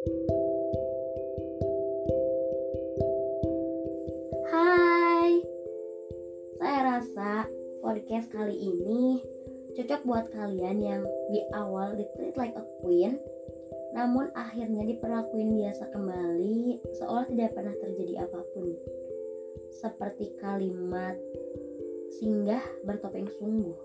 [0.00, 0.08] Hai,
[6.56, 7.44] saya rasa
[7.84, 9.20] podcast kali ini
[9.76, 13.20] cocok buat kalian yang di awal di treat like a queen
[13.92, 18.72] namun akhirnya diperlakuin biasa kembali seolah tidak pernah terjadi apa pun.
[19.84, 21.20] Seperti kalimat
[22.16, 23.76] singgah bertopeng sungguh.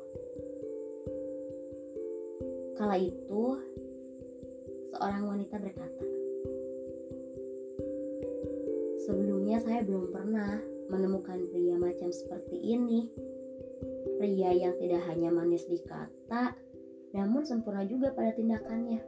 [2.80, 3.60] Kala itu
[4.96, 6.06] seorang wanita berkata
[9.04, 10.56] sebelumnya saya belum pernah
[10.88, 13.12] menemukan pria macam seperti ini
[14.16, 16.56] Pria yang tidak hanya manis di kata,
[17.12, 19.04] namun sempurna juga pada tindakannya.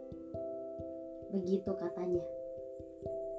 [1.32, 2.24] Begitu katanya.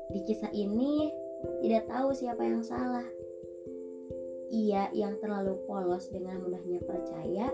[0.08, 1.12] Di kisah ini,
[1.60, 3.04] tidak tahu siapa yang salah.
[4.48, 7.52] Ia yang terlalu polos dengan mudahnya percaya,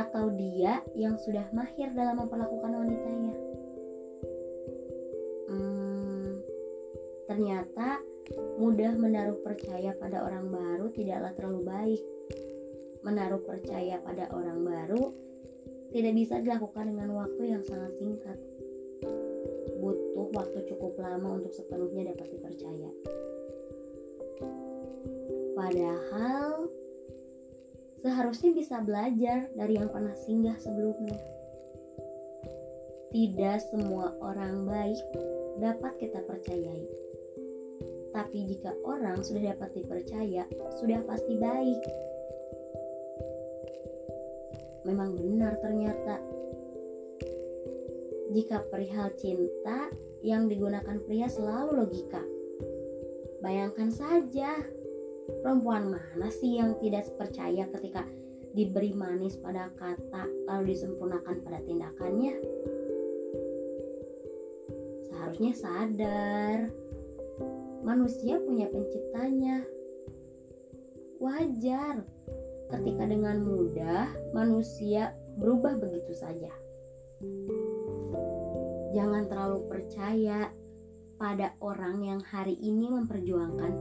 [0.00, 3.34] atau dia yang sudah mahir dalam memperlakukan wanitanya.
[5.50, 6.40] Hmm,
[7.28, 8.00] ternyata
[8.56, 12.02] mudah menaruh percaya pada orang baru tidaklah terlalu baik
[13.00, 15.12] menaruh percaya pada orang baru
[15.90, 18.38] tidak bisa dilakukan dengan waktu yang sangat singkat.
[19.80, 22.90] Butuh waktu cukup lama untuk sepenuhnya dapat dipercaya.
[25.56, 26.59] Padahal
[28.00, 31.16] seharusnya bisa belajar dari yang pernah singgah sebelumnya.
[33.10, 35.00] Tidak semua orang baik
[35.58, 36.86] dapat kita percayai.
[38.10, 40.44] Tapi jika orang sudah dapat dipercaya,
[40.78, 41.82] sudah pasti baik
[44.84, 46.18] memang benar ternyata.
[48.30, 49.90] Jika perihal cinta
[50.22, 52.22] yang digunakan pria selalu logika.
[53.42, 54.54] Bayangkan saja,
[55.42, 58.02] perempuan mana sih yang tidak percaya ketika
[58.50, 62.34] diberi manis pada kata lalu disempurnakan pada tindakannya?
[65.06, 66.58] Seharusnya sadar,
[67.86, 69.62] manusia punya penciptanya.
[71.20, 72.00] Wajar
[72.72, 76.48] ketika dengan mudah manusia berubah begitu saja.
[78.90, 80.50] Jangan terlalu percaya
[81.20, 83.72] pada orang yang hari ini memperjuangkan,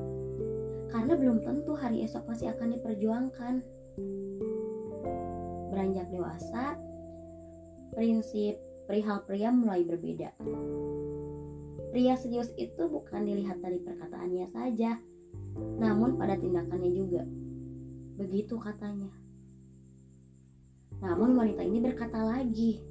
[0.89, 3.53] karena belum tentu hari esok masih akan diperjuangkan.
[5.69, 6.75] Beranjak dewasa,
[7.93, 8.57] prinsip
[8.89, 10.33] perihal pria mulai berbeda.
[11.93, 14.97] Pria serius itu bukan dilihat dari perkataannya saja,
[15.77, 17.21] namun pada tindakannya juga.
[18.17, 19.13] Begitu katanya.
[20.99, 22.81] Namun wanita ini berkata lagi.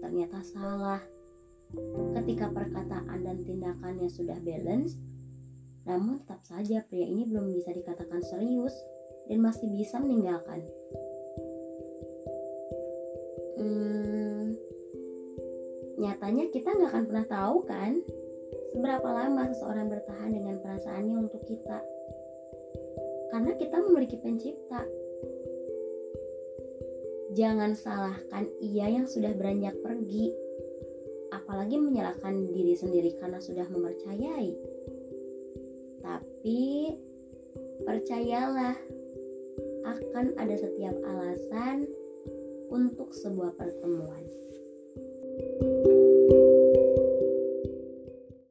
[0.00, 1.02] Ternyata salah.
[2.18, 4.98] Ketika perkataan dan tindakannya sudah balance,
[5.88, 8.74] namun tetap saja pria ini belum bisa dikatakan serius
[9.30, 10.60] dan masih bisa meninggalkan.
[13.60, 14.56] Hmm,
[16.00, 17.92] nyatanya kita nggak akan pernah tahu kan
[18.72, 21.78] seberapa lama seseorang bertahan dengan perasaannya untuk kita
[23.30, 24.82] karena kita memiliki pencipta.
[27.30, 30.34] Jangan salahkan ia yang sudah beranjak pergi,
[31.30, 34.50] apalagi menyalahkan diri sendiri karena sudah mempercayai.
[36.40, 36.88] Tapi
[37.84, 38.72] percayalah,
[39.84, 41.84] akan ada setiap alasan
[42.72, 44.24] untuk sebuah pertemuan.
[45.60, 45.99] thank you